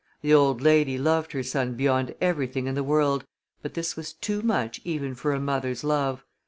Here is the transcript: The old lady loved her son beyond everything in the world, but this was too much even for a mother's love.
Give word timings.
The 0.23 0.33
old 0.33 0.61
lady 0.63 0.97
loved 0.97 1.31
her 1.33 1.43
son 1.43 1.75
beyond 1.75 2.15
everything 2.19 2.65
in 2.65 2.73
the 2.73 2.83
world, 2.83 3.23
but 3.61 3.75
this 3.75 3.95
was 3.95 4.13
too 4.13 4.41
much 4.41 4.81
even 4.83 5.13
for 5.13 5.31
a 5.31 5.39
mother's 5.39 5.83
love. 5.83 6.25